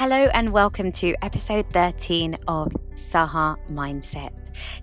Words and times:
Hello, 0.00 0.30
and 0.32 0.50
welcome 0.50 0.92
to 0.92 1.14
episode 1.20 1.66
13 1.74 2.34
of 2.48 2.68
Saha 2.94 3.58
Mindset. 3.70 4.30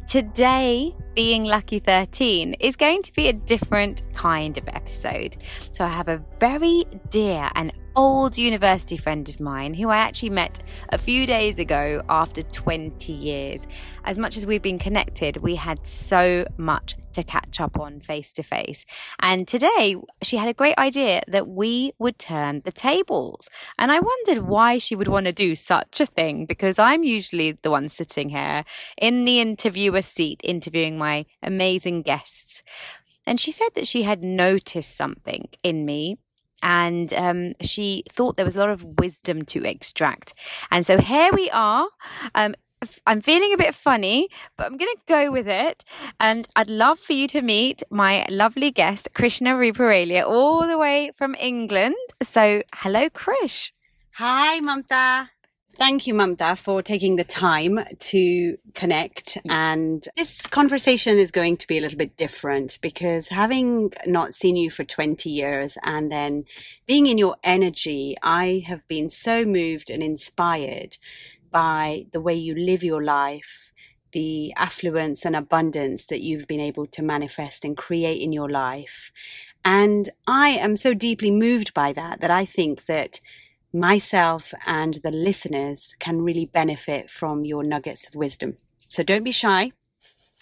Today, 0.08 0.96
being 1.16 1.42
lucky 1.42 1.80
13 1.80 2.54
is 2.60 2.76
going 2.76 3.02
to 3.02 3.12
be 3.14 3.28
a 3.28 3.34
different 3.34 4.04
kind 4.14 4.60
of 4.60 4.68
episode. 4.68 5.38
So, 5.72 5.84
I 5.84 5.88
have 5.88 6.08
a 6.08 6.24
very 6.40 6.86
dear 7.10 7.50
and 7.56 7.74
old 7.98 8.38
university 8.38 8.96
friend 8.96 9.28
of 9.28 9.40
mine 9.40 9.74
who 9.74 9.90
I 9.90 9.98
actually 9.98 10.30
met 10.30 10.62
a 10.90 11.00
few 11.00 11.26
days 11.26 11.58
ago 11.58 12.04
after 12.08 12.44
20 12.44 13.12
years. 13.12 13.66
As 14.06 14.20
much 14.20 14.38
as 14.38 14.46
we've 14.46 14.62
been 14.62 14.78
connected, 14.78 15.38
we 15.38 15.56
had 15.56 15.88
so 15.88 16.46
much 16.58 16.96
to 17.14 17.24
catch 17.24 17.60
up 17.60 17.80
on 17.80 18.00
face 18.00 18.32
to 18.34 18.44
face. 18.44 18.86
And 19.20 19.48
today 19.48 19.96
she 20.22 20.38
had 20.38 20.48
a 20.48 20.54
great 20.54 20.78
idea 20.78 21.24
that 21.28 21.48
we 21.48 21.92
would 21.98 22.20
turn 22.20 22.62
the 22.66 22.72
tables. 22.72 23.50
And 23.80 23.92
I 23.92 24.00
wondered 24.00 24.48
why 24.48 24.78
she 24.78 24.96
would 24.96 25.08
want 25.08 25.26
to 25.26 25.32
do 25.32 25.56
such 25.56 26.00
a 26.00 26.06
thing 26.06 26.46
because 26.46 26.78
I'm 26.78 27.04
usually 27.04 27.54
the 27.54 27.72
one 27.72 27.90
sitting 27.90 28.30
here 28.30 28.64
in 29.02 29.26
the 29.26 29.42
interviewer 29.42 30.04
seat 30.04 30.40
interviewing 30.44 31.00
my 31.00 31.26
amazing 31.42 32.04
guests. 32.04 32.62
And 33.26 33.40
she 33.40 33.52
said 33.52 33.70
that 33.74 33.88
she 33.88 34.04
had 34.04 34.24
noticed 34.24 34.96
something 34.96 35.50
in 35.64 35.84
me 35.84 36.18
and 36.62 37.14
um, 37.14 37.54
she 37.62 38.04
thought 38.10 38.36
there 38.36 38.46
was 38.46 38.56
a 38.56 38.60
lot 38.60 38.70
of 38.70 39.00
wisdom 39.00 39.44
to 39.46 39.66
extract. 39.66 40.34
And 40.72 40.86
so 40.86 41.00
here 41.00 41.32
we 41.34 41.50
are. 41.52 41.88
Um, 42.36 42.56
I'm 43.08 43.22
feeling 43.22 43.54
a 43.54 43.58
bit 43.58 43.74
funny, 43.74 44.30
but 44.56 44.68
I'm 44.68 44.78
going 44.78 44.94
to 44.96 45.02
go 45.08 45.32
with 45.32 45.48
it. 45.48 45.84
And 46.20 46.48
I'd 46.56 46.70
love 46.70 47.00
for 47.00 47.14
you 47.14 47.28
to 47.30 47.42
meet 47.42 47.82
my 47.90 48.26
lovely 48.30 48.72
guest, 48.72 49.10
Krishna 49.16 49.52
Ruparelia, 49.52 50.24
all 50.26 50.68
the 50.68 50.78
way 50.78 51.12
from 51.14 51.36
England. 51.40 51.96
So, 52.22 52.62
hello, 52.76 53.10
Krish. 53.10 53.72
Hi, 54.16 54.60
Mamta. 54.60 55.30
Thank 55.78 56.08
you, 56.08 56.16
Mamta, 56.16 56.58
for 56.58 56.82
taking 56.82 57.18
the 57.18 57.24
time 57.24 57.80
to 58.00 58.58
connect. 58.74 59.38
And 59.48 60.04
this 60.18 60.42
conversation 60.48 61.20
is 61.20 61.30
going 61.30 61.58
to 61.58 61.68
be 61.68 61.78
a 61.78 61.82
little 61.82 62.00
bit 62.00 62.18
different 62.18 62.80
because 62.82 63.28
having 63.28 63.94
not 64.08 64.34
seen 64.34 64.56
you 64.56 64.72
for 64.72 64.84
20 64.84 65.30
years 65.30 65.78
and 65.84 66.12
then 66.12 66.46
being 66.88 67.06
in 67.06 67.20
your 67.20 67.36
energy, 67.44 68.16
I 68.24 68.64
have 68.66 68.88
been 68.88 69.12
so 69.12 69.46
moved 69.46 69.92
and 69.92 70.02
inspired 70.02 70.98
by 71.52 72.08
the 72.12 72.22
way 72.22 72.34
you 72.34 72.56
live 72.56 72.84
your 72.84 73.04
life, 73.04 73.72
the 74.14 74.54
affluence 74.58 75.26
and 75.26 75.36
abundance 75.36 76.08
that 76.08 76.22
you've 76.22 76.48
been 76.48 76.60
able 76.60 76.88
to 76.88 77.04
manifest 77.04 77.64
and 77.64 77.78
create 77.78 78.20
in 78.20 78.32
your 78.32 78.50
life. 78.50 79.12
And 79.64 80.10
I 80.26 80.50
am 80.50 80.76
so 80.76 80.96
deeply 80.96 81.30
moved 81.30 81.76
by 81.76 81.94
that 81.94 82.20
that 82.22 82.32
I 82.32 82.46
think 82.46 82.88
that 82.88 83.22
myself 83.80 84.54
and 84.66 84.96
the 85.04 85.12
listeners 85.12 85.96
can 86.00 86.22
really 86.22 86.46
benefit 86.46 87.10
from 87.10 87.46
your 87.46 87.64
nuggets 87.64 88.08
of 88.08 88.16
wisdom. 88.16 88.58
So 88.88 89.04
don't 89.04 89.24
be 89.24 89.32
shy 89.32 89.72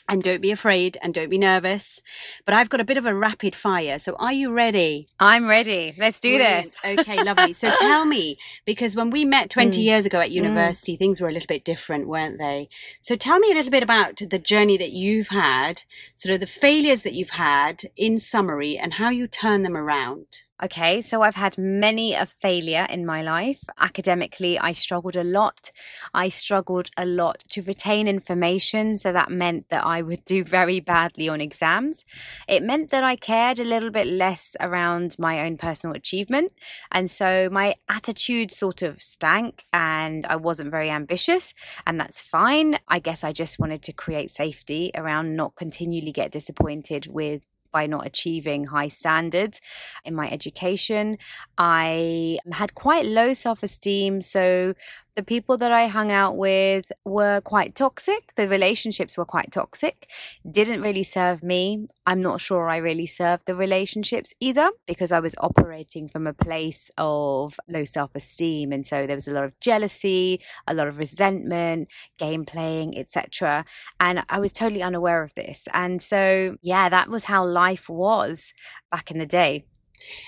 and 0.07 0.21
don't 0.21 0.41
be 0.41 0.51
afraid 0.51 0.97
and 1.01 1.13
don't 1.13 1.29
be 1.29 1.37
nervous. 1.37 2.01
But 2.45 2.53
I've 2.53 2.69
got 2.69 2.79
a 2.79 2.85
bit 2.85 2.97
of 2.97 3.05
a 3.05 3.15
rapid 3.15 3.55
fire. 3.55 3.97
So 3.99 4.15
are 4.19 4.33
you 4.33 4.51
ready? 4.51 5.07
I'm 5.19 5.47
ready. 5.47 5.95
Let's 5.97 6.19
do 6.19 6.37
Brilliant. 6.37 6.75
this. 6.83 6.99
okay, 6.99 7.23
lovely. 7.23 7.53
So 7.53 7.73
tell 7.77 8.05
me, 8.05 8.37
because 8.65 8.95
when 8.95 9.09
we 9.09 9.25
met 9.25 9.49
20 9.49 9.79
mm. 9.79 9.83
years 9.83 10.05
ago 10.05 10.19
at 10.19 10.31
university, 10.31 10.95
mm. 10.95 10.99
things 10.99 11.19
were 11.19 11.29
a 11.29 11.31
little 11.31 11.47
bit 11.47 11.65
different, 11.65 12.07
weren't 12.07 12.37
they? 12.37 12.69
So 13.01 13.15
tell 13.15 13.39
me 13.39 13.51
a 13.51 13.55
little 13.55 13.71
bit 13.71 13.83
about 13.83 14.17
the 14.17 14.39
journey 14.39 14.77
that 14.77 14.91
you've 14.91 15.29
had, 15.29 15.83
sort 16.13 16.33
of 16.33 16.39
the 16.39 16.47
failures 16.47 17.03
that 17.03 17.13
you've 17.13 17.31
had 17.31 17.83
in 17.97 18.19
summary 18.19 18.77
and 18.77 18.93
how 18.93 19.09
you 19.09 19.27
turn 19.27 19.63
them 19.63 19.75
around. 19.75 20.43
Okay, 20.63 21.01
so 21.01 21.21
I've 21.21 21.35
had 21.35 21.57
many 21.57 22.13
a 22.13 22.25
failure 22.25 22.87
in 22.89 23.05
my 23.05 23.21
life. 23.21 23.65
Academically, 23.77 24.57
I 24.57 24.71
struggled 24.71 25.17
a 25.17 25.23
lot. 25.23 25.73
I 26.13 26.29
struggled 26.29 26.91
a 26.95 27.05
lot 27.05 27.39
to 27.49 27.61
retain 27.61 28.07
information, 28.07 28.95
so 28.95 29.11
that 29.11 29.29
meant 29.29 29.67
that 29.67 29.85
I 29.85 30.01
would 30.01 30.23
do 30.23 30.45
very 30.45 30.79
badly 30.79 31.27
on 31.27 31.41
exams. 31.41 32.05
It 32.47 32.63
meant 32.63 32.89
that 32.91 33.03
I 33.03 33.17
cared 33.17 33.59
a 33.59 33.65
little 33.65 33.89
bit 33.91 34.07
less 34.07 34.55
around 34.61 35.17
my 35.19 35.41
own 35.41 35.57
personal 35.57 35.93
achievement, 35.93 36.53
and 36.89 37.11
so 37.11 37.49
my 37.51 37.73
attitude 37.89 38.53
sort 38.53 38.81
of 38.81 39.01
stank 39.01 39.65
and 39.73 40.25
I 40.25 40.37
wasn't 40.37 40.71
very 40.71 40.89
ambitious, 40.89 41.53
and 41.85 41.99
that's 41.99 42.21
fine. 42.21 42.77
I 42.87 42.99
guess 42.99 43.25
I 43.25 43.33
just 43.33 43.59
wanted 43.59 43.81
to 43.83 43.91
create 43.91 44.31
safety 44.31 44.91
around 44.95 45.35
not 45.35 45.55
continually 45.57 46.13
get 46.13 46.31
disappointed 46.31 47.07
with 47.07 47.45
by 47.75 47.85
not 47.95 48.07
achieving 48.11 48.61
high 48.75 48.87
standards 49.01 49.59
in 50.05 50.13
my 50.15 50.27
education. 50.37 51.17
I 51.57 52.39
had 52.61 52.73
quite 52.85 53.05
low 53.05 53.29
self 53.33 53.63
esteem. 53.63 54.21
So 54.21 54.73
the 55.15 55.23
people 55.23 55.57
that 55.57 55.71
I 55.71 55.87
hung 55.87 56.11
out 56.11 56.35
with 56.35 56.91
were 57.05 57.39
quite 57.41 57.73
toxic. 57.73 58.33
The 58.35 58.49
relationships 58.49 59.17
were 59.17 59.25
quite 59.25 59.51
toxic, 59.51 60.09
didn't 60.49 60.81
really 60.81 61.03
serve 61.03 61.41
me. 61.41 61.87
I'm 62.05 62.21
not 62.21 62.41
sure 62.41 62.69
I 62.69 62.77
really 62.77 63.07
served 63.07 63.45
the 63.45 63.55
relationships 63.55 64.33
either 64.39 64.71
because 64.85 65.13
I 65.13 65.21
was 65.21 65.33
operating 65.39 66.09
from 66.09 66.27
a 66.27 66.33
place 66.33 66.89
of 66.97 67.57
low 67.69 67.85
self 67.85 68.13
esteem. 68.13 68.73
And 68.73 68.85
so 68.85 69.07
there 69.07 69.15
was 69.15 69.27
a 69.27 69.31
lot 69.31 69.45
of 69.45 69.57
jealousy, 69.61 70.41
a 70.67 70.73
lot 70.73 70.87
of 70.87 70.99
resentment, 70.99 71.87
game 72.19 72.43
playing, 72.45 72.97
etc. 72.97 73.65
And 73.99 74.23
I 74.29 74.39
was 74.39 74.51
totally 74.51 74.83
unaware 74.83 75.23
of 75.23 75.33
this. 75.35 75.67
And 75.73 76.03
so, 76.03 76.57
yeah, 76.61 76.89
that 76.89 77.09
was 77.09 77.25
how 77.25 77.45
life 77.45 77.87
was 77.87 78.53
back 78.91 79.11
in 79.11 79.17
the 79.17 79.25
day. 79.25 79.63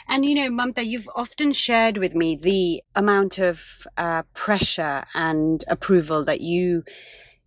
And 0.07 0.25
you 0.25 0.35
know, 0.35 0.49
Mamta, 0.49 0.85
you've 0.85 1.09
often 1.15 1.53
shared 1.53 1.97
with 1.97 2.15
me 2.15 2.35
the 2.35 2.83
amount 2.95 3.39
of 3.39 3.87
uh, 3.97 4.23
pressure 4.33 5.05
and 5.13 5.63
approval 5.67 6.23
that 6.25 6.41
you 6.41 6.83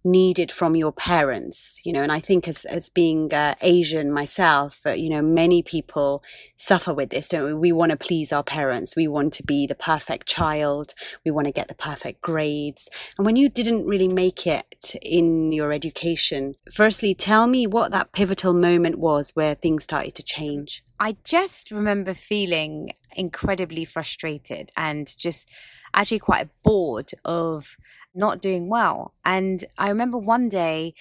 needed 0.04 0.50
from 0.50 0.74
your 0.74 0.92
parents 0.92 1.80
you 1.84 1.92
know 1.92 2.02
and 2.02 2.12
i 2.12 2.20
think 2.20 2.48
as 2.48 2.64
as 2.66 2.88
being 2.88 3.32
uh, 3.34 3.54
asian 3.60 4.10
myself 4.10 4.80
uh, 4.86 4.90
you 4.90 5.10
know 5.10 5.22
many 5.22 5.62
people 5.62 6.22
suffer 6.56 6.92
with 6.92 7.10
this 7.10 7.28
don't 7.28 7.44
we? 7.44 7.54
We 7.54 7.72
want 7.72 7.90
to 7.90 7.96
please 7.96 8.32
our 8.32 8.42
parents. 8.42 8.96
We 8.96 9.08
want 9.08 9.32
to 9.34 9.42
be 9.42 9.66
the 9.66 9.74
perfect 9.74 10.26
child. 10.26 10.94
We 11.24 11.30
want 11.30 11.46
to 11.46 11.52
get 11.52 11.68
the 11.68 11.74
perfect 11.74 12.20
grades. 12.20 12.88
And 13.16 13.24
when 13.24 13.36
you 13.36 13.48
didn't 13.48 13.86
really 13.86 14.08
make 14.08 14.46
it 14.46 14.94
in 15.02 15.52
your 15.52 15.72
education 15.72 16.54
firstly 16.72 17.14
tell 17.14 17.46
me 17.46 17.66
what 17.66 17.92
that 17.92 18.12
pivotal 18.12 18.52
moment 18.52 18.98
was 18.98 19.30
where 19.34 19.54
things 19.54 19.84
started 19.84 20.14
to 20.16 20.22
change. 20.22 20.82
I 20.98 21.16
just 21.24 21.70
remember 21.70 22.12
feeling 22.12 22.92
incredibly 23.16 23.84
frustrated 23.84 24.70
and 24.76 25.16
just 25.16 25.48
actually 25.94 26.18
quite 26.18 26.48
bored 26.62 27.10
of 27.24 27.76
not 28.14 28.42
doing 28.42 28.68
well. 28.68 29.14
And 29.24 29.64
I 29.78 29.88
remember 29.88 30.18
one 30.18 30.48
day, 30.48 30.94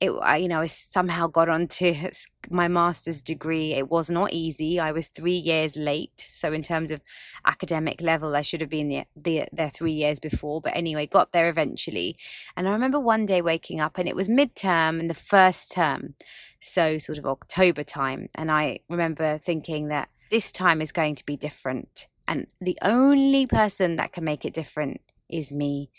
it, 0.00 0.10
you 0.40 0.48
know, 0.48 0.60
I 0.60 0.66
somehow 0.66 1.26
got 1.28 1.48
onto 1.48 1.94
my 2.50 2.68
master's 2.68 3.22
degree. 3.22 3.72
It 3.72 3.90
was 3.90 4.10
not 4.10 4.32
easy. 4.32 4.78
I 4.78 4.92
was 4.92 5.08
three 5.08 5.36
years 5.36 5.76
late. 5.76 6.20
So 6.20 6.52
in 6.52 6.62
terms 6.62 6.90
of 6.90 7.02
academic 7.46 8.00
level, 8.00 8.36
I 8.36 8.42
should 8.42 8.60
have 8.60 8.70
been 8.70 8.88
there, 8.88 9.06
the, 9.16 9.44
there 9.52 9.70
three 9.70 9.92
years 9.92 10.20
before. 10.20 10.60
But 10.60 10.76
anyway, 10.76 11.06
got 11.06 11.32
there 11.32 11.48
eventually. 11.48 12.16
And 12.56 12.68
I 12.68 12.72
remember 12.72 13.00
one 13.00 13.24
day 13.26 13.40
waking 13.40 13.80
up 13.80 13.98
and 13.98 14.08
it 14.08 14.16
was 14.16 14.28
midterm 14.28 15.00
in 15.00 15.08
the 15.08 15.14
first 15.14 15.72
term. 15.72 16.14
So 16.60 16.98
sort 16.98 17.18
of 17.18 17.26
October 17.26 17.84
time. 17.84 18.28
And 18.34 18.50
I 18.50 18.80
remember 18.88 19.38
thinking 19.38 19.88
that 19.88 20.08
this 20.34 20.50
time 20.50 20.82
is 20.82 20.90
going 20.90 21.14
to 21.14 21.24
be 21.24 21.36
different. 21.36 22.08
And 22.26 22.48
the 22.60 22.76
only 22.82 23.46
person 23.46 23.94
that 23.94 24.12
can 24.12 24.24
make 24.24 24.44
it 24.44 24.52
different 24.52 25.00
is 25.28 25.52
me. 25.52 25.90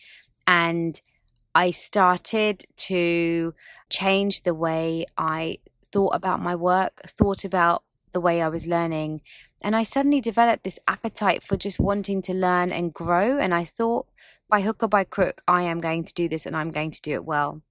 And 0.46 1.00
I 1.56 1.72
started 1.72 2.66
to 2.90 3.54
change 3.90 4.42
the 4.42 4.54
way 4.54 5.06
I 5.18 5.60
thought 5.90 6.16
about 6.16 6.42
my 6.42 6.54
work, 6.54 7.04
thought 7.08 7.46
about 7.46 7.84
the 8.12 8.20
way 8.20 8.42
I 8.42 8.50
was 8.50 8.68
learning. 8.68 9.22
And 9.62 9.74
I 9.74 9.84
suddenly 9.84 10.20
developed 10.20 10.66
this 10.66 10.80
appetite 10.86 11.42
for 11.42 11.56
just 11.56 11.80
wanting 11.80 12.22
to 12.24 12.34
learn 12.34 12.74
and 12.74 12.94
grow. 12.94 13.40
And 13.40 13.54
I 13.54 13.64
thought, 13.64 14.06
by 14.50 14.60
hook 14.60 14.84
or 14.84 14.90
by 14.90 15.06
crook, 15.06 15.44
I 15.48 15.62
am 15.62 15.80
going 15.80 16.04
to 16.04 16.14
do 16.14 16.28
this 16.28 16.46
and 16.46 16.58
I'm 16.58 16.72
going 16.72 16.92
to 16.92 17.02
do 17.02 17.14
it 17.14 17.24
well. 17.24 17.62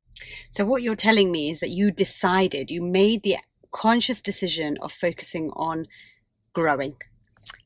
So, 0.48 0.64
what 0.64 0.82
you're 0.82 0.96
telling 0.96 1.30
me 1.30 1.50
is 1.50 1.60
that 1.60 1.76
you 1.80 1.90
decided, 1.90 2.70
you 2.70 2.80
made 2.80 3.22
the 3.22 3.36
conscious 3.70 4.22
decision 4.22 4.78
of 4.80 4.92
focusing 4.92 5.50
on 5.50 5.88
growing. 6.54 6.96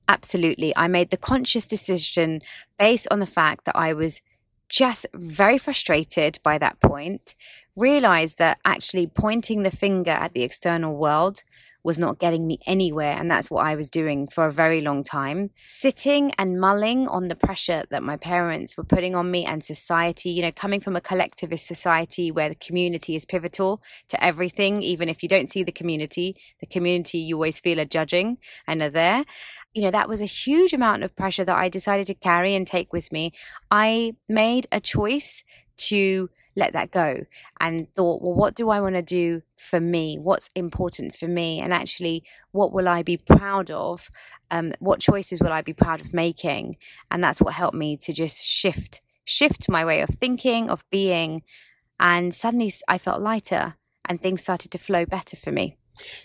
Absolutely. 0.09 0.77
I 0.77 0.89
made 0.89 1.11
the 1.11 1.17
conscious 1.17 1.67
decision 1.67 2.41
based 2.79 3.07
on 3.11 3.21
the 3.21 3.27
fact 3.27 3.65
that 3.67 3.77
I 3.77 3.93
was 3.93 4.21
just 4.69 5.07
very 5.15 5.59
frustrated 5.59 6.39
by 6.43 6.59
that 6.59 6.81
point, 6.81 7.35
realized 7.77 8.39
that 8.39 8.59
actually 8.65 9.07
pointing 9.07 9.63
the 9.63 9.71
finger 9.71 10.11
at 10.11 10.33
the 10.33 10.43
external 10.43 10.97
world 10.97 11.43
was 11.83 11.99
not 11.99 12.19
getting 12.19 12.47
me 12.47 12.59
anywhere. 12.67 13.13
And 13.13 13.31
that's 13.31 13.51
what 13.51 13.65
I 13.65 13.75
was 13.75 13.89
doing 13.89 14.29
for 14.29 14.47
a 14.47 14.53
very 14.53 14.81
long 14.81 15.05
time. 15.05 15.51
Sitting 15.67 16.33
and 16.39 16.61
mulling 16.61 17.09
on 17.09 17.29
the 17.29 17.37
pressure 17.37 17.85
that 17.91 18.03
my 18.03 18.17
parents 18.17 18.77
were 18.77 18.85
putting 18.85 19.15
on 19.15 19.31
me 19.31 19.45
and 19.45 19.65
society, 19.65 20.31
you 20.31 20.43
know, 20.43 20.53
coming 20.53 20.81
from 20.81 20.97
a 20.97 21.01
collectivist 21.01 21.67
society 21.67 22.31
where 22.31 22.49
the 22.49 22.55
community 22.55 23.15
is 23.15 23.25
pivotal 23.25 23.83
to 24.09 24.23
everything, 24.23 24.83
even 24.83 25.09
if 25.09 25.23
you 25.23 25.29
don't 25.29 25.51
see 25.51 25.63
the 25.63 25.73
community, 25.73 26.35
the 26.61 26.67
community 26.67 27.19
you 27.19 27.37
always 27.37 27.61
feel 27.61 27.81
are 27.81 27.85
judging 27.85 28.39
and 28.67 28.83
are 28.83 28.91
there 28.91 29.25
you 29.75 29.83
know, 29.83 29.91
that 29.91 30.09
was 30.09 30.21
a 30.21 30.27
huge 30.27 30.73
amount 30.73 31.05
of 31.05 31.15
pressure 31.15 31.45
that 31.45 31.57
I 31.57 31.69
decided 31.69 32.07
to 32.09 32.15
carry 32.15 32.55
and 32.55 32.67
take 32.67 32.93
with 32.93 33.13
me. 33.13 33.33
I 33.71 34.15
made 34.29 34.67
a 34.73 34.81
choice 34.81 35.45
to 35.89 36.31
let 36.59 36.73
that 36.73 36.91
go 36.91 37.25
and 37.61 37.89
thought, 37.95 38.21
well, 38.21 38.35
what 38.35 38.55
do 38.55 38.69
I 38.69 38.81
want 38.81 38.97
to 38.97 39.03
do 39.03 39.43
for 39.57 39.81
me? 39.81 40.19
What's 40.19 40.51
important 40.55 41.15
for 41.15 41.29
me? 41.29 41.61
And 41.61 41.73
actually, 41.73 42.25
what 42.51 42.73
will 42.73 42.89
I 42.89 43.03
be 43.03 43.17
proud 43.17 43.71
of? 43.71 44.11
Um, 44.51 44.73
what 44.81 45.01
choices 45.01 45.41
will 45.41 45.53
I 45.53 45.63
be 45.63 45.73
proud 45.73 46.01
of 46.01 46.13
making? 46.13 46.77
And 47.11 47.23
that's 47.23 47.41
what 47.41 47.55
helped 47.55 47.77
me 47.77 47.97
to 47.99 48.13
just 48.13 48.45
shift, 48.45 49.01
shift 49.25 49.69
my 49.69 49.85
way 49.85 50.01
of 50.01 50.11
thinking, 50.11 50.69
of 50.69 50.85
being. 50.91 51.43
And 52.01 52.35
suddenly 52.35 52.73
I 52.89 52.99
felt 52.99 53.23
lighter 53.23 53.77
and 54.05 54.21
things 54.21 54.43
started 54.43 54.73
to 54.73 54.79
flow 54.79 55.07
better 55.07 55.37
for 55.37 55.53
me. 55.53 55.77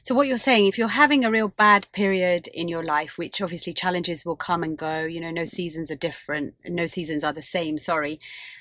So, 0.01 0.15
what 0.15 0.27
you're 0.27 0.37
saying, 0.37 0.67
if 0.67 0.77
you're 0.77 0.87
having 0.87 1.23
a 1.23 1.31
real 1.31 1.47
bad 1.47 1.87
period 1.91 2.47
in 2.47 2.67
your 2.67 2.83
life, 2.83 3.17
which 3.17 3.41
obviously 3.41 3.73
challenges 3.73 4.25
will 4.25 4.35
come 4.35 4.63
and 4.63 4.77
go, 4.77 5.03
you 5.03 5.19
know, 5.19 5.31
no 5.31 5.45
seasons 5.45 5.91
are 5.91 5.95
different, 5.95 6.55
no 6.65 6.85
seasons 6.85 7.23
are 7.23 7.33
the 7.33 7.41
same, 7.41 7.77
sorry. 7.77 8.19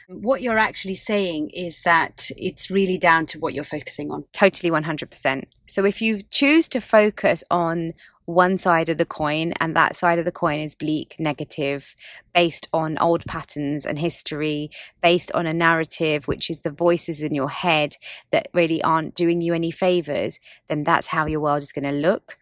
What 0.09 0.43
you're 0.43 0.59
actually 0.59 0.94
saying 0.94 1.50
is 1.50 1.82
that 1.82 2.31
it's 2.37 2.70
really 2.70 2.99
down 2.99 3.26
to 3.26 3.38
what 3.38 3.55
you're 3.55 3.64
focusing 3.64 4.11
on. 4.11 4.25
Totally 4.32 4.70
100%. 4.70 5.44
So, 5.67 5.85
if 5.85 6.03
you 6.03 6.23
choose 6.23 6.69
to 6.69 6.81
focus 6.81 7.44
on 7.50 7.94
one 8.32 8.58
side 8.58 8.88
of 8.88 8.99
the 8.99 9.06
coin, 9.06 9.52
and 9.61 9.76
that 9.76 9.96
side 9.96 10.19
of 10.19 10.25
the 10.25 10.32
coin 10.32 10.61
is 10.61 10.75
bleak, 10.75 11.17
negative, 11.19 11.94
based 12.34 12.69
on 12.73 12.99
old 12.99 13.25
patterns 13.26 13.87
and 13.87 13.99
history, 13.99 14.70
based 15.02 15.31
on 15.32 15.46
a 15.46 15.55
narrative, 15.55 16.26
which 16.26 16.50
is 16.50 16.62
the 16.62 16.70
voices 16.70 17.23
in 17.23 17.34
your 17.34 17.50
head 17.50 17.96
that 18.31 18.49
really 18.52 18.82
aren't 18.82 19.14
doing 19.14 19.43
you 19.43 19.55
any 19.55 19.70
favors, 19.70 20.38
then 20.69 20.82
that's 20.82 21.08
how 21.08 21.26
your 21.26 21.40
world 21.40 21.62
is 21.62 21.73
going 21.73 21.84
to 21.84 21.93
look. 21.93 22.38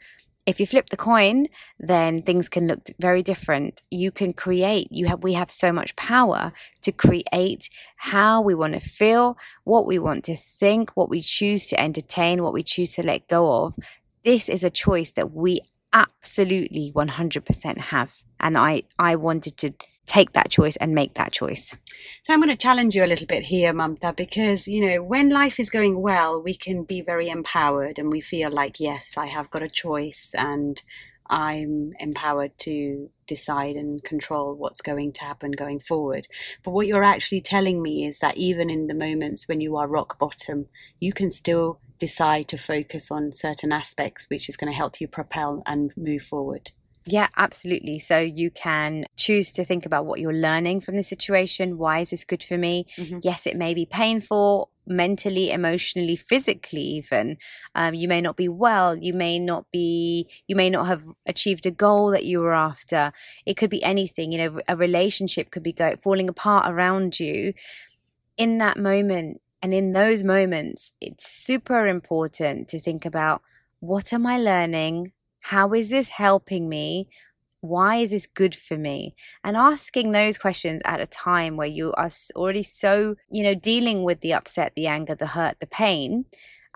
If 0.47 0.59
you 0.59 0.67
flip 0.67 0.89
the 0.89 0.97
coin, 0.97 1.47
then 1.79 2.23
things 2.23 2.49
can 2.49 2.67
look 2.67 2.89
very 2.99 3.23
different. 3.23 3.83
You 3.91 4.11
can 4.11 4.33
create, 4.33 4.89
you 4.91 5.07
have, 5.07 5.23
we 5.23 5.35
have 5.35 5.51
so 5.51 5.71
much 5.71 5.95
power 5.97 6.53
to 6.83 6.91
create 6.91 7.69
how 7.97 8.41
we 8.41 8.55
want 8.55 8.73
to 8.73 8.81
feel, 8.81 9.37
what 9.65 9.87
we 9.87 9.99
want 9.99 10.25
to 10.25 10.37
think, 10.37 10.91
what 10.97 11.11
we 11.11 11.21
choose 11.21 11.67
to 11.67 11.81
entertain, 11.81 12.43
what 12.43 12.55
we 12.55 12.63
choose 12.63 12.95
to 12.95 13.03
let 13.03 13.29
go 13.29 13.65
of 13.65 13.77
this 14.25 14.49
is 14.49 14.63
a 14.63 14.71
choice 14.71 15.13
that 15.13 15.33
we 15.33 15.61
absolutely 15.93 16.93
100% 16.95 17.79
have. 17.79 18.23
And 18.39 18.57
I, 18.57 18.83
I 18.99 19.17
wanted 19.17 19.57
to 19.59 19.75
take 20.07 20.33
that 20.33 20.51
choice 20.51 20.77
and 20.77 20.93
make 20.95 21.15
that 21.15 21.33
choice. 21.33 21.77
So 22.23 22.35
I'm 22.35 22.41
going 22.41 22.49
to 22.49 22.57
challenge 22.57 22.97
you 22.97 23.05
a 23.05 23.07
little 23.07 23.27
bit 23.27 23.45
here, 23.45 23.73
Mamta, 23.73 24.15
because, 24.15 24.67
you 24.67 24.85
know, 24.85 25.03
when 25.03 25.29
life 25.29 25.61
is 25.61 25.71
going 25.71 26.01
well, 26.01 26.43
we 26.43 26.55
can 26.55 26.83
be 26.83 27.01
very 27.01 27.29
empowered 27.29 27.99
and 27.99 28.11
we 28.11 28.21
feel 28.21 28.51
like, 28.51 28.81
yes, 28.81 29.17
I 29.17 29.27
have 29.27 29.51
got 29.51 29.63
a 29.63 29.69
choice 29.69 30.33
and 30.37 30.83
I'm 31.29 31.93
empowered 32.01 32.59
to 32.59 33.11
decide 33.31 33.77
and 33.77 34.03
control 34.03 34.55
what's 34.55 34.81
going 34.81 35.13
to 35.13 35.25
happen 35.25 35.53
going 35.53 35.79
forward. 35.79 36.27
But 36.65 36.73
what 36.73 36.89
you're 36.89 37.05
actually 37.05 37.41
telling 37.41 37.81
me 37.81 38.05
is 38.05 38.19
that 38.19 38.37
even 38.37 38.69
in 38.69 38.89
the 38.89 38.95
moments 38.95 39.47
when 39.47 39.61
you 39.61 39.77
are 39.77 39.89
rock 39.89 40.19
bottom, 40.19 40.67
you 40.99 41.13
can 41.13 41.31
still 41.31 41.79
decide 42.01 42.49
to 42.49 42.57
focus 42.57 43.11
on 43.11 43.31
certain 43.31 43.71
aspects, 43.71 44.27
which 44.29 44.49
is 44.49 44.57
going 44.57 44.73
to 44.73 44.77
help 44.77 45.01
you 45.01 45.07
propel 45.07 45.63
and 45.65 45.93
move 45.97 46.23
forward. 46.23 46.73
Yeah, 47.07 47.29
absolutely. 47.37 47.99
So 47.99 48.19
you 48.19 48.51
can 48.51 49.07
choose 49.17 49.53
to 49.53 49.65
think 49.65 49.87
about 49.87 50.07
what 50.07 50.21
you're 50.21 50.33
learning 50.33 50.81
from 50.81 50.97
the 50.97 51.03
situation. 51.03 51.79
Why 51.79 52.01
is 52.01 52.11
this 52.11 52.25
good 52.25 52.43
for 52.43 52.59
me? 52.59 52.87
Mm-hmm. 52.97 53.19
Yes, 53.23 53.47
it 53.47 53.57
may 53.57 53.75
be 53.75 53.87
painful 53.87 54.71
mentally, 54.87 55.51
emotionally, 55.51 56.17
physically, 56.17 56.83
even. 56.83 57.39
Um, 57.75 57.95
you 57.95 58.09
may 58.09 58.21
not 58.21 58.37
be 58.37 58.49
well. 58.49 58.97
You 58.97 59.15
may 59.15 59.39
not 59.39 59.65
be, 59.73 60.29
you 60.47 60.57
may 60.57 60.69
not 60.69 60.87
have 60.87 61.05
achieved 61.27 61.65
a 61.65 61.71
goal 61.71 62.11
that 62.11 62.25
you 62.25 62.41
were 62.41 62.55
after. 62.55 63.13
It 63.47 63.57
could 63.57 63.71
be 63.71 63.83
anything. 63.83 64.33
You 64.33 64.39
know, 64.39 64.61
a 64.69 64.77
relationship 64.77 65.51
could 65.51 65.63
be 65.63 65.73
go, 65.73 65.97
falling 65.97 66.29
apart 66.29 66.71
around 66.71 67.19
you. 67.19 67.55
In 68.37 68.59
that 68.59 68.79
moment, 68.79 69.41
and 69.63 69.75
in 69.75 69.93
those 69.93 70.25
moments, 70.25 70.93
it's 71.01 71.31
super 71.31 71.87
important 71.87 72.69
to 72.69 72.79
think 72.79 73.05
about 73.05 73.43
what 73.81 74.13
am 74.13 74.27
I 74.27 74.39
learning? 74.39 75.13
How 75.41 75.73
is 75.73 75.91
this 75.91 76.11
helping 76.11 76.69
me? 76.69 77.09
Why 77.61 77.97
is 77.97 78.13
this 78.13 78.27
good 78.27 78.55
for 78.55 78.79
me? 78.79 79.15
And 79.45 79.57
asking 79.57 80.13
those 80.13 80.39
questions 80.39 80.81
at 80.85 81.01
a 81.01 81.07
time 81.07 81.57
where 81.57 81.67
you 81.67 81.93
are 81.93 82.09
already 82.35 82.63
so, 82.63 83.17
you 83.31 83.43
know, 83.43 83.55
dealing 83.55 84.03
with 84.03 84.21
the 84.21 84.33
upset, 84.33 84.73
the 84.75 84.87
anger, 84.87 85.15
the 85.15 85.29
hurt, 85.29 85.61
the 85.61 85.67
pain, 85.67 86.25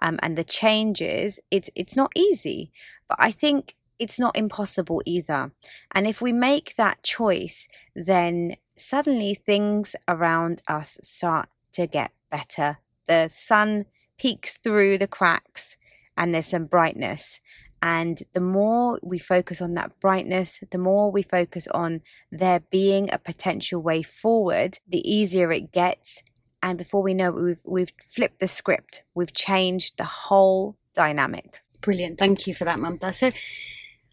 um, 0.03 0.19
and 0.23 0.37
the 0.37 0.45
changes, 0.45 1.41
it's, 1.51 1.71
it's 1.75 1.97
not 1.97 2.13
easy. 2.15 2.71
But 3.09 3.19
I 3.21 3.31
think 3.31 3.77
it's 3.99 4.19
not 4.19 4.37
impossible 4.37 5.01
either. 5.07 5.53
And 5.93 6.07
if 6.07 6.21
we 6.21 6.33
make 6.33 6.77
that 6.77 7.03
choice, 7.03 7.69
then 7.95 8.57
suddenly 8.77 9.35
things 9.35 9.95
around 10.09 10.63
us 10.69 10.99
start 11.03 11.49
to 11.75 11.87
get 11.87 12.13
better. 12.31 12.79
The 13.07 13.31
sun 13.33 13.87
peeks 14.19 14.57
through 14.57 14.99
the 14.99 15.07
cracks 15.07 15.77
and 16.17 16.35
there's 16.35 16.47
some 16.47 16.67
brightness. 16.67 17.41
And 17.85 18.23
the 18.33 18.41
more 18.41 18.99
we 19.03 19.19
focus 19.19 19.61
on 19.61 19.75
that 19.75 20.01
brightness, 20.01 20.59
the 20.71 20.79
more 20.79 21.13
we 21.13 21.21
focus 21.21 21.69
on 21.69 22.01
there 22.33 22.61
being 22.61 23.13
a 23.13 23.19
potential 23.19 23.83
way 23.83 24.03
forward, 24.03 24.79
the 24.89 25.07
easier 25.07 25.53
it 25.53 25.71
gets. 25.71 26.23
And 26.63 26.79
before 26.79 27.03
we 27.03 27.13
know 27.13 27.29
it, 27.29 27.43
we've, 27.43 27.61
we've 27.63 27.93
flipped 28.09 28.41
the 28.41 28.49
script. 28.49 29.03
We've 29.15 29.35
changed 29.35 29.99
the 29.99 30.07
whole 30.07 30.79
dynamic. 30.95 31.61
Brilliant. 31.83 32.19
Thank 32.19 32.47
you 32.47 32.55
for 32.55 32.65
that, 32.65 32.79
Mamta. 32.79 33.15
So 33.15 33.33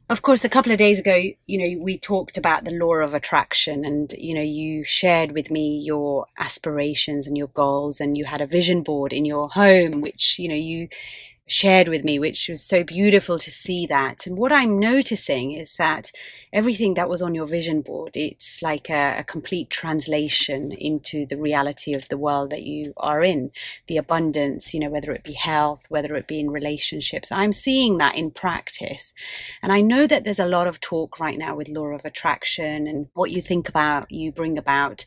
of 0.10 0.22
course, 0.22 0.44
a 0.44 0.50
couple 0.50 0.74
of 0.74 0.78
days 0.78 1.00
ago, 1.00 1.24
you 1.46 1.58
know, 1.58 1.82
we 1.82 1.98
talked 1.98 2.38
about 2.38 2.66
the 2.66 2.72
law 2.72 2.96
of 2.96 3.14
attraction 3.14 3.86
and, 3.86 4.14
you 4.18 4.34
know, 4.34 4.42
you 4.42 4.84
shared 4.84 5.32
with 5.32 5.50
me 5.50 5.78
your 5.78 6.26
aspirations 6.38 7.26
and 7.26 7.38
your 7.38 7.48
goals 7.48 8.02
and 8.02 8.18
you 8.18 8.26
had 8.26 8.42
a 8.42 8.46
vision 8.46 8.84
board 8.84 9.14
in 9.14 9.24
your 9.24 9.48
home, 9.48 10.02
which, 10.02 10.38
you 10.38 10.50
know, 10.50 10.56
you 10.56 10.90
shared 11.48 11.88
with 11.90 12.04
me, 12.04 12.18
which 12.18 12.48
was 12.48 12.64
so 12.64 12.84
beautiful 12.84 13.38
to 13.38 13.52
see 13.52 13.86
that. 13.88 14.26
And 14.26 14.38
what 14.38 14.52
I'm 14.52 14.80
noticing 14.80 15.52
is 15.52 15.76
that 15.76 16.12
everything 16.54 16.94
that 16.94 17.10
was 17.10 17.22
on 17.22 17.36
your 17.36 17.46
vision 17.46 17.82
board, 17.82 18.12
it's 18.16 18.62
like 18.62 18.90
a, 18.90 19.20
a, 19.20 19.24
complete 19.24 19.70
translation 19.70 20.72
into 20.72 21.26
the 21.26 21.38
reality 21.38 21.94
of 21.94 22.08
the 22.10 22.18
world 22.18 22.52
that 22.52 22.64
you 22.64 22.94
are 22.98 23.24
in, 23.24 23.52
the 23.88 23.98
abundance, 23.98 24.74
you 24.74 24.80
know, 24.80 24.90
whether 24.90 25.12
it 25.12 25.24
be 25.24 25.34
health, 25.34 25.86
whether 25.90 26.16
it 26.16 26.28
be 26.28 26.40
in 26.40 26.52
relationships. 26.52 27.32
I'm 27.32 27.54
seeing 27.54 27.98
that 27.98 28.16
in 28.16 28.32
practice. 28.32 29.14
And 29.62 29.72
I 29.72 29.82
know 29.82 30.08
that 30.08 30.24
there's 30.24 30.40
a 30.40 30.46
lot 30.46 30.68
of 30.68 30.80
talk 30.80 31.20
right 31.20 31.38
now 31.38 31.56
with 31.56 31.68
law 31.68 31.88
of 31.88 32.06
attraction 32.06 32.88
and 32.88 33.08
what 33.14 33.32
you 33.32 33.42
think 33.42 33.68
about, 33.68 34.12
you 34.12 34.32
bring 34.32 34.58
about. 34.58 35.06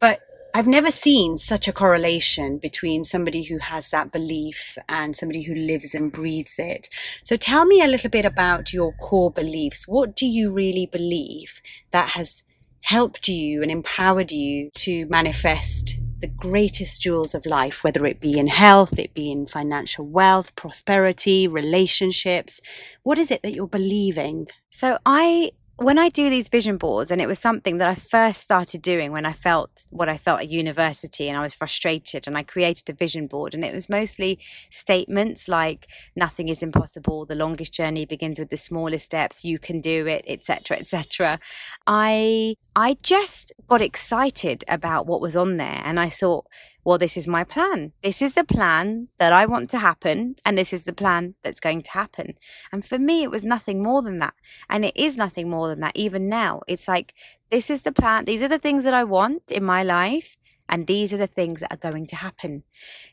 But 0.00 0.20
I've 0.52 0.66
never 0.66 0.90
seen 0.90 1.38
such 1.38 1.68
a 1.68 1.72
correlation 1.72 2.58
between 2.58 3.04
somebody 3.04 3.44
who 3.44 3.58
has 3.58 3.90
that 3.90 4.10
belief 4.10 4.76
and 4.88 5.14
somebody 5.14 5.42
who 5.42 5.54
lives 5.54 5.94
and 5.94 6.10
breathes 6.10 6.56
it. 6.58 6.88
So 7.22 7.36
tell 7.36 7.66
me 7.66 7.82
a 7.82 7.86
little 7.86 8.10
bit 8.10 8.24
about 8.24 8.72
your 8.72 8.92
core 8.94 9.30
beliefs. 9.30 9.86
What 9.86 10.16
do 10.16 10.26
you 10.26 10.52
really 10.52 10.86
believe 10.86 11.60
that 11.92 12.10
has 12.10 12.42
helped 12.82 13.28
you 13.28 13.62
and 13.62 13.70
empowered 13.70 14.32
you 14.32 14.70
to 14.74 15.06
manifest 15.06 15.96
the 16.18 16.26
greatest 16.26 17.00
jewels 17.00 17.34
of 17.34 17.46
life, 17.46 17.84
whether 17.84 18.04
it 18.04 18.20
be 18.20 18.38
in 18.38 18.48
health, 18.48 18.98
it 18.98 19.14
be 19.14 19.30
in 19.30 19.46
financial 19.46 20.06
wealth, 20.06 20.54
prosperity, 20.56 21.46
relationships? 21.46 22.60
What 23.02 23.18
is 23.18 23.30
it 23.30 23.42
that 23.42 23.54
you're 23.54 23.66
believing? 23.66 24.48
So 24.70 24.98
I 25.06 25.52
when 25.80 25.98
I 25.98 26.10
do 26.10 26.28
these 26.28 26.48
vision 26.50 26.76
boards, 26.76 27.10
and 27.10 27.22
it 27.22 27.26
was 27.26 27.38
something 27.38 27.78
that 27.78 27.88
I 27.88 27.94
first 27.94 28.42
started 28.42 28.82
doing 28.82 29.12
when 29.12 29.24
I 29.24 29.32
felt 29.32 29.70
what 29.88 30.10
I 30.10 30.18
felt 30.18 30.40
at 30.40 30.50
university 30.50 31.26
and 31.26 31.38
I 31.38 31.40
was 31.40 31.54
frustrated, 31.54 32.26
and 32.26 32.36
I 32.36 32.42
created 32.42 32.90
a 32.90 32.92
vision 32.92 33.26
board, 33.26 33.54
and 33.54 33.64
it 33.64 33.74
was 33.74 33.88
mostly 33.88 34.38
statements 34.68 35.48
like 35.48 35.86
"nothing 36.14 36.48
is 36.48 36.62
impossible," 36.62 37.24
"the 37.24 37.34
longest 37.34 37.72
journey 37.72 38.04
begins 38.04 38.38
with 38.38 38.50
the 38.50 38.58
smallest 38.58 39.06
steps," 39.06 39.42
"you 39.42 39.58
can 39.58 39.80
do 39.80 40.06
it," 40.06 40.22
etc., 40.28 40.76
etc. 40.76 41.40
I 41.86 42.56
I 42.76 42.98
just 43.02 43.52
got 43.66 43.80
excited 43.80 44.64
about 44.68 45.06
what 45.06 45.22
was 45.22 45.34
on 45.34 45.56
there, 45.56 45.80
and 45.82 45.98
I 45.98 46.10
thought 46.10 46.44
well, 46.84 46.98
this 46.98 47.16
is 47.16 47.28
my 47.28 47.44
plan. 47.44 47.92
This 48.02 48.22
is 48.22 48.34
the 48.34 48.44
plan 48.44 49.08
that 49.18 49.32
I 49.32 49.46
want 49.46 49.70
to 49.70 49.78
happen, 49.78 50.36
and 50.44 50.56
this 50.56 50.72
is 50.72 50.84
the 50.84 50.92
plan 50.92 51.34
that's 51.42 51.60
going 51.60 51.82
to 51.82 51.90
happen. 51.90 52.34
And 52.72 52.84
for 52.84 52.98
me, 52.98 53.22
it 53.22 53.30
was 53.30 53.44
nothing 53.44 53.82
more 53.82 54.02
than 54.02 54.18
that. 54.18 54.34
And 54.68 54.84
it 54.84 54.96
is 54.96 55.16
nothing 55.16 55.50
more 55.50 55.68
than 55.68 55.80
that, 55.80 55.96
even 55.96 56.28
now. 56.28 56.62
It's 56.66 56.88
like, 56.88 57.14
this 57.50 57.70
is 57.70 57.82
the 57.82 57.92
plan. 57.92 58.24
These 58.24 58.42
are 58.42 58.48
the 58.48 58.58
things 58.58 58.84
that 58.84 58.94
I 58.94 59.04
want 59.04 59.42
in 59.50 59.64
my 59.64 59.82
life, 59.82 60.36
and 60.68 60.86
these 60.86 61.12
are 61.12 61.18
the 61.18 61.26
things 61.26 61.60
that 61.60 61.72
are 61.72 61.90
going 61.90 62.06
to 62.06 62.16
happen. 62.16 62.62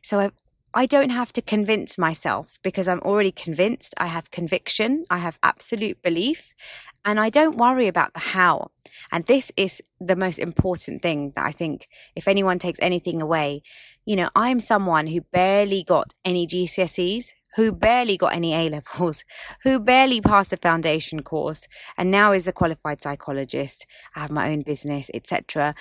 So 0.02 0.20
I, 0.20 0.32
I 0.74 0.86
don't 0.86 1.10
have 1.10 1.34
to 1.34 1.42
convince 1.42 1.98
myself 1.98 2.60
because 2.62 2.88
I'm 2.88 3.00
already 3.02 3.32
convinced. 3.32 3.96
I 3.98 4.08
have 4.08 4.32
conviction. 4.32 5.06
I 5.10 5.18
have 5.18 5.40
absolute 5.42 6.02
belief. 6.02 6.54
And 7.08 7.22
I 7.22 7.30
don't 7.30 7.56
worry 7.56 7.88
about 7.88 8.14
the 8.14 8.20
how. 8.20 8.72
And 9.14 9.24
this 9.28 9.50
is 9.56 9.82
the 9.98 10.18
most 10.18 10.40
important 10.40 11.02
thing 11.02 11.32
that 11.38 11.46
I 11.46 11.54
think 11.54 11.88
if 12.18 12.28
anyone 12.28 12.60
takes 12.60 12.80
anything 12.82 13.22
away, 13.22 13.62
you 14.06 14.18
know, 14.18 14.30
I'm 14.36 14.60
someone 14.60 15.08
who 15.08 15.22
barely 15.22 15.86
got 15.86 16.14
any 16.26 16.46
GCSEs, 16.46 17.28
who 17.56 17.72
barely 17.72 18.18
got 18.18 18.34
any 18.36 18.54
A 18.54 18.68
levels, 18.68 19.24
who 19.64 19.80
barely 19.80 20.20
passed 20.20 20.52
a 20.52 20.58
foundation 20.58 21.24
course, 21.24 21.66
and 21.98 22.12
now 22.12 22.34
is 22.34 22.46
a 22.46 22.52
qualified 22.52 23.02
psychologist. 23.02 23.86
I 24.14 24.20
have 24.20 24.32
my 24.32 24.50
own 24.52 24.64
business, 24.64 25.10
etc. 25.14 25.76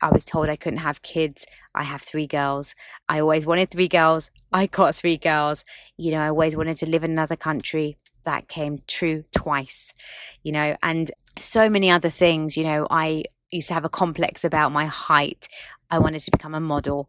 I 0.00 0.10
was 0.12 0.24
told 0.24 0.48
I 0.48 0.54
couldn't 0.54 0.78
have 0.78 1.02
kids. 1.02 1.44
I 1.74 1.82
have 1.82 2.02
three 2.02 2.28
girls. 2.28 2.76
I 3.08 3.18
always 3.18 3.44
wanted 3.44 3.72
three 3.72 3.88
girls. 3.88 4.30
I 4.52 4.66
got 4.66 4.94
three 4.94 5.16
girls. 5.16 5.64
You 5.96 6.12
know, 6.12 6.20
I 6.20 6.28
always 6.28 6.54
wanted 6.54 6.76
to 6.76 6.86
live 6.86 7.02
in 7.02 7.10
another 7.10 7.34
country. 7.34 7.96
That 8.28 8.46
came 8.48 8.82
true 8.86 9.24
twice, 9.32 9.94
you 10.42 10.52
know, 10.52 10.76
and 10.82 11.10
so 11.38 11.70
many 11.70 11.90
other 11.90 12.10
things. 12.10 12.58
You 12.58 12.64
know, 12.64 12.86
I 12.90 13.24
used 13.50 13.68
to 13.68 13.74
have 13.74 13.86
a 13.86 13.88
complex 13.88 14.44
about 14.44 14.70
my 14.70 14.84
height. 14.84 15.48
I 15.90 15.98
wanted 15.98 16.20
to 16.20 16.30
become 16.30 16.54
a 16.54 16.60
model. 16.60 17.08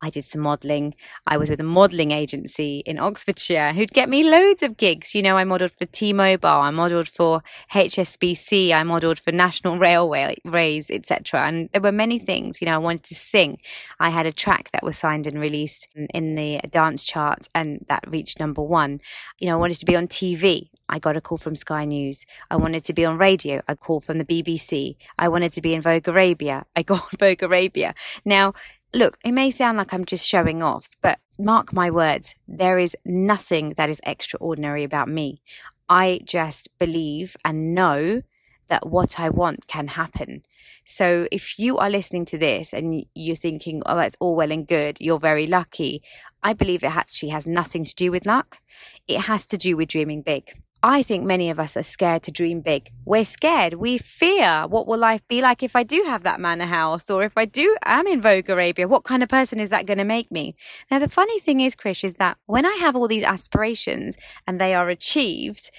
I 0.00 0.10
did 0.10 0.24
some 0.24 0.42
modelling. 0.42 0.94
I 1.26 1.36
was 1.36 1.50
with 1.50 1.60
a 1.60 1.64
modelling 1.64 2.12
agency 2.12 2.82
in 2.86 2.98
Oxfordshire 2.98 3.72
who'd 3.72 3.92
get 3.92 4.08
me 4.08 4.22
loads 4.22 4.62
of 4.62 4.76
gigs. 4.76 5.14
You 5.14 5.22
know, 5.22 5.36
I 5.36 5.44
modelled 5.44 5.72
for 5.72 5.86
T-Mobile, 5.86 6.48
I 6.48 6.70
modelled 6.70 7.08
for 7.08 7.42
HSBC, 7.72 8.72
I 8.72 8.84
modelled 8.84 9.18
for 9.18 9.32
National 9.32 9.78
Railways, 9.78 10.90
etc. 10.90 11.46
And 11.46 11.68
there 11.72 11.82
were 11.82 11.92
many 11.92 12.18
things. 12.18 12.60
You 12.60 12.66
know, 12.66 12.74
I 12.74 12.78
wanted 12.78 13.04
to 13.04 13.14
sing. 13.14 13.58
I 13.98 14.10
had 14.10 14.26
a 14.26 14.32
track 14.32 14.70
that 14.72 14.84
was 14.84 14.96
signed 14.96 15.26
and 15.26 15.40
released 15.40 15.88
in, 15.94 16.06
in 16.14 16.34
the 16.36 16.60
dance 16.70 17.02
charts, 17.02 17.48
and 17.54 17.84
that 17.88 18.04
reached 18.06 18.38
number 18.38 18.62
one. 18.62 19.00
You 19.40 19.48
know, 19.48 19.54
I 19.54 19.58
wanted 19.58 19.80
to 19.80 19.86
be 19.86 19.96
on 19.96 20.06
TV. 20.06 20.70
I 20.88 20.98
got 20.98 21.16
a 21.16 21.20
call 21.20 21.38
from 21.38 21.54
Sky 21.54 21.84
News. 21.84 22.24
I 22.50 22.56
wanted 22.56 22.84
to 22.84 22.94
be 22.94 23.04
on 23.04 23.18
radio. 23.18 23.60
I 23.68 23.74
called 23.74 24.04
from 24.04 24.18
the 24.18 24.24
BBC. 24.24 24.96
I 25.18 25.28
wanted 25.28 25.52
to 25.52 25.60
be 25.60 25.74
in 25.74 25.82
Vogue 25.82 26.08
Arabia. 26.08 26.64
I 26.74 26.82
got 26.82 27.10
Vogue 27.18 27.42
Arabia. 27.42 27.94
Now, 28.24 28.54
look, 28.94 29.18
it 29.24 29.32
may 29.32 29.50
sound 29.50 29.78
like 29.78 29.92
I'm 29.92 30.04
just 30.04 30.26
showing 30.26 30.62
off, 30.62 30.88
but 31.02 31.18
mark 31.38 31.72
my 31.72 31.90
words, 31.90 32.34
there 32.46 32.78
is 32.78 32.96
nothing 33.04 33.74
that 33.76 33.90
is 33.90 34.00
extraordinary 34.06 34.84
about 34.84 35.08
me. 35.08 35.42
I 35.88 36.20
just 36.24 36.68
believe 36.78 37.36
and 37.44 37.74
know 37.74 38.22
that 38.68 38.86
what 38.86 39.18
I 39.18 39.30
want 39.30 39.66
can 39.66 39.88
happen. 39.88 40.42
So 40.84 41.26
if 41.32 41.58
you 41.58 41.78
are 41.78 41.90
listening 41.90 42.26
to 42.26 42.38
this 42.38 42.72
and 42.72 43.04
you're 43.14 43.36
thinking, 43.36 43.82
oh, 43.86 43.96
that's 43.96 44.16
all 44.20 44.36
well 44.36 44.52
and 44.52 44.66
good, 44.66 44.98
you're 45.00 45.18
very 45.18 45.46
lucky, 45.46 46.02
I 46.42 46.52
believe 46.52 46.84
it 46.84 46.94
actually 46.94 47.30
has 47.30 47.46
nothing 47.46 47.84
to 47.84 47.94
do 47.94 48.10
with 48.10 48.26
luck. 48.26 48.58
It 49.06 49.22
has 49.22 49.46
to 49.46 49.56
do 49.56 49.76
with 49.76 49.88
dreaming 49.88 50.22
big. 50.22 50.52
I 50.82 51.02
think 51.02 51.24
many 51.24 51.50
of 51.50 51.58
us 51.58 51.76
are 51.76 51.82
scared 51.82 52.22
to 52.22 52.30
dream 52.30 52.60
big. 52.60 52.92
We're 53.04 53.24
scared. 53.24 53.74
We 53.74 53.98
fear 53.98 54.64
what 54.68 54.86
will 54.86 54.98
life 54.98 55.26
be 55.26 55.42
like 55.42 55.64
if 55.64 55.74
I 55.74 55.82
do 55.82 56.04
have 56.06 56.22
that 56.22 56.40
manor 56.40 56.66
house 56.66 57.10
or 57.10 57.24
if 57.24 57.36
I 57.36 57.46
do 57.46 57.76
am 57.84 58.06
in 58.06 58.20
Vogue 58.20 58.48
Arabia. 58.48 58.86
What 58.86 59.02
kind 59.02 59.24
of 59.24 59.28
person 59.28 59.58
is 59.58 59.70
that 59.70 59.86
going 59.86 59.98
to 59.98 60.04
make 60.04 60.30
me? 60.30 60.54
Now, 60.88 61.00
the 61.00 61.08
funny 61.08 61.40
thing 61.40 61.60
is, 61.60 61.74
Krish, 61.74 62.04
is 62.04 62.14
that 62.14 62.36
when 62.46 62.64
I 62.64 62.76
have 62.80 62.94
all 62.94 63.08
these 63.08 63.24
aspirations 63.24 64.16
and 64.46 64.60
they 64.60 64.72
are 64.72 64.88
achieved, 64.88 65.72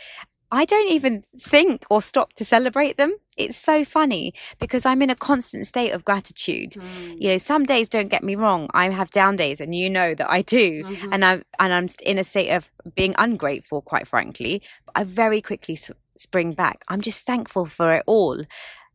I 0.52 0.66
don't 0.66 0.90
even 0.90 1.24
think 1.38 1.86
or 1.90 2.02
stop 2.02 2.34
to 2.34 2.46
celebrate 2.46 2.98
them. 2.98 3.16
It's 3.38 3.58
so 3.58 3.86
funny 3.86 4.34
because 4.60 4.86
I'm 4.86 5.02
in 5.02 5.10
a 5.10 5.16
constant 5.16 5.68
state 5.68 5.92
of 5.92 6.04
gratitude. 6.04 6.72
Mm. 6.72 7.16
You 7.20 7.30
know, 7.30 7.38
some 7.38 7.64
days 7.64 7.88
don't 7.88 8.10
get 8.10 8.24
me 8.24 8.36
wrong. 8.36 8.68
I 8.74 8.90
have 8.90 9.12
down 9.12 9.36
days 9.36 9.62
and 9.62 9.76
you 9.76 9.90
know 9.90 10.16
that 10.16 10.30
I 10.30 10.42
do. 10.42 10.84
Mm-hmm. 10.84 11.14
And 11.14 11.24
I'm, 11.24 11.44
and 11.60 11.74
I'm 11.74 11.88
in 12.04 12.18
a 12.18 12.24
state 12.24 12.52
of 12.52 12.72
being 12.96 13.14
ungrateful, 13.18 13.82
quite 13.82 14.08
frankly. 14.08 14.62
But 14.86 14.94
I 14.96 15.04
very 15.04 15.42
quickly 15.42 15.78
spring 16.18 16.54
back. 16.54 16.84
I'm 16.90 17.02
just 17.02 17.22
thankful 17.22 17.66
for 17.66 17.94
it 17.94 18.04
all. 18.08 18.44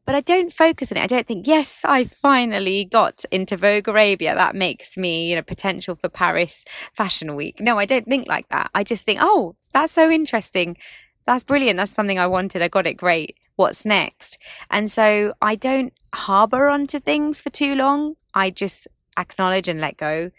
But 0.07 0.15
I 0.15 0.21
don't 0.21 0.53
focus 0.53 0.93
on 0.93 0.99
it. 0.99 1.05
I 1.05 1.07
don't 1.07 1.27
think, 1.27 1.47
yes, 1.47 1.81
I 1.83 2.05
finally 2.05 2.85
got 2.85 3.25
into 3.31 3.57
Vogue 3.57 3.89
Arabia. 3.89 4.35
That 4.35 4.55
makes 4.55 4.99
me, 4.99 5.31
you 5.31 5.37
know, 5.37 5.43
potential 5.43 5.97
for 5.97 6.11
Paris 6.11 6.63
Fashion 6.93 7.35
Week. 7.37 7.59
No, 7.59 7.79
I 7.79 7.87
don't 7.87 8.07
think 8.07 8.29
like 8.29 8.49
that. 8.51 8.71
I 8.75 8.85
just 8.85 9.05
think, 9.05 9.21
oh, 9.23 9.57
that's 9.73 9.95
so 9.95 10.11
interesting 10.11 10.77
that's 11.27 11.45
brilliant. 11.45 11.77
That's 11.77 11.93
something 11.93 12.19
I 12.19 12.27
wanted. 12.27 12.63
I 12.63 12.69
got 12.69 12.87
it 12.87 12.95
great. 12.95 13.37
What's 13.57 13.85
next? 13.85 14.39
And 14.71 14.91
so 14.91 15.35
I 15.41 15.55
don't 15.55 15.93
harbor 16.15 16.69
onto 16.69 16.99
things 16.99 17.41
for 17.41 17.51
too 17.51 17.75
long. 17.75 18.17
I 18.35 18.51
just 18.51 18.89
acknowledge 19.17 19.69
and 19.69 19.81
let 19.81 19.97
go. 19.97 20.31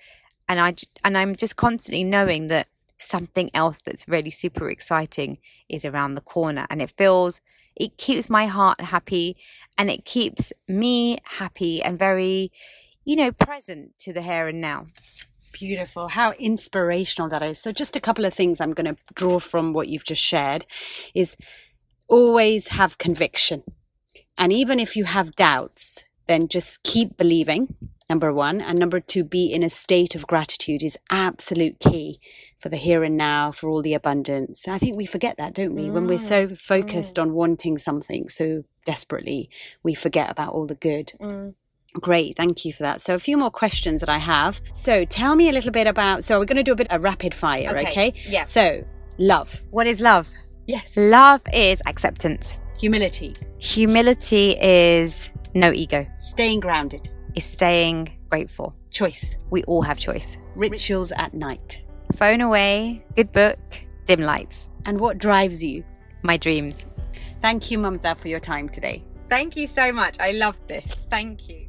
And 0.48 0.60
I, 0.60 0.76
and 1.04 1.18
I'm 1.18 1.36
just 1.36 1.56
constantly 1.56 2.04
knowing 2.04 2.50
that 2.50 2.68
something 3.00 3.50
else 3.54 3.82
that's 3.84 4.08
really 4.08 4.30
super 4.30 4.70
exciting 4.70 5.38
is 5.70 5.86
around 5.86 6.16
the 6.16 6.22
corner 6.22 6.68
and 6.70 6.82
it 6.82 6.94
feels, 6.98 7.42
it 7.76 7.98
keeps 7.98 8.30
my 8.30 8.46
heart 8.46 8.80
happy 8.80 9.36
and 9.78 9.90
it 9.90 10.06
keeps 10.06 10.54
me 10.68 11.18
happy 11.24 11.82
and 11.82 11.98
very, 11.98 12.52
you 13.04 13.16
know, 13.16 13.32
present 13.32 13.98
to 14.00 14.14
the 14.14 14.22
here 14.22 14.48
and 14.48 14.62
now. 14.62 14.88
Beautiful. 15.56 16.10
How 16.10 16.34
inspirational 16.34 17.30
that 17.30 17.42
is. 17.42 17.62
So, 17.62 17.72
just 17.72 17.96
a 17.96 18.02
couple 18.02 18.26
of 18.26 18.34
things 18.34 18.60
I'm 18.60 18.74
going 18.74 18.94
to 18.94 19.02
draw 19.14 19.40
from 19.40 19.72
what 19.72 19.88
you've 19.88 20.04
just 20.04 20.22
shared 20.22 20.66
is 21.14 21.38
always 22.10 22.68
have 22.70 22.98
conviction. 22.98 23.64
And 24.38 24.52
even 24.52 24.82
if 24.82 24.98
you 24.98 25.06
have 25.06 25.38
doubts, 25.38 26.04
then 26.28 26.50
just 26.50 26.84
keep 26.84 27.16
believing, 27.16 27.74
number 28.10 28.34
one. 28.34 28.60
And 28.60 28.78
number 28.78 29.00
two, 29.00 29.24
be 29.24 29.46
in 29.46 29.64
a 29.64 29.70
state 29.70 30.14
of 30.14 30.28
gratitude 30.28 30.84
is 30.84 30.98
absolute 31.10 31.80
key 31.80 32.20
for 32.60 32.68
the 32.68 32.76
here 32.76 33.06
and 33.06 33.16
now, 33.16 33.50
for 33.52 33.70
all 33.70 33.82
the 33.82 33.94
abundance. 33.94 34.68
I 34.68 34.78
think 34.78 34.98
we 34.98 35.06
forget 35.06 35.38
that, 35.38 35.54
don't 35.54 35.74
we? 35.74 35.84
Mm. 35.84 35.92
When 35.94 36.08
we're 36.08 36.20
so 36.20 36.48
mm. 36.48 36.58
focused 36.58 37.16
mm. 37.16 37.22
on 37.22 37.34
wanting 37.34 37.78
something 37.78 38.28
so 38.28 38.64
desperately, 38.86 39.50
we 39.84 39.94
forget 39.94 40.30
about 40.30 40.52
all 40.52 40.68
the 40.68 40.76
good. 40.76 41.14
Mm. 41.22 41.54
Great, 42.02 42.36
thank 42.36 42.66
you 42.66 42.74
for 42.74 42.84
that. 42.84 43.02
So, 43.02 43.14
a 43.14 43.20
few 43.20 43.38
more 43.38 43.52
questions 43.52 44.02
that 44.02 44.10
I 44.10 44.18
have. 44.18 44.62
So, 44.74 45.06
tell 45.06 45.36
me 45.36 45.50
a 45.50 45.52
little 45.52 45.72
bit 45.72 45.88
about. 45.88 46.24
So, 46.24 46.40
we're 46.40 46.46
going 46.46 46.58
to 46.58 46.64
do 46.64 46.74
a 46.74 46.76
bit 46.76 46.92
of 46.92 47.04
rapid 47.04 47.34
fire, 47.34 47.70
okay? 47.70 47.88
okay? 47.88 48.14
Yeah. 48.28 48.44
So, 48.44 48.86
love. 49.18 49.62
What 49.72 49.88
is 49.88 50.02
love? 50.02 50.30
Yes. 50.68 50.96
Love 50.98 51.42
is 51.54 51.82
acceptance. 51.86 52.58
Humility. 52.80 53.36
Humility 53.60 54.58
is 54.60 55.30
no 55.54 55.72
ego. 55.72 56.06
Staying 56.20 56.60
grounded. 56.60 57.10
Is 57.36 57.46
staying 57.46 58.18
grateful. 58.30 58.74
Choice. 58.92 59.38
We 59.50 59.64
all 59.64 59.82
have 59.82 59.98
choice. 59.98 60.38
Rituals 60.56 61.12
at 61.14 61.34
night. 61.34 61.82
Phone 62.14 62.42
away, 62.42 63.06
good 63.16 63.32
book, 63.32 63.60
dim 64.06 64.22
lights. 64.22 64.70
And 64.86 65.00
what 65.00 65.18
drives 65.18 65.64
you? 65.64 65.84
My 66.22 66.38
dreams. 66.38 66.86
Thank 67.42 67.72
you, 67.72 67.78
Mamta, 67.78 68.16
for 68.16 68.28
your 68.28 68.40
time 68.40 68.70
today. 68.70 69.04
Thank 69.30 69.56
you 69.58 69.68
so 69.68 69.92
much. 69.92 70.20
I 70.20 70.32
love 70.32 70.56
this. 70.68 70.96
Thank 71.10 71.50
you. 71.50 71.68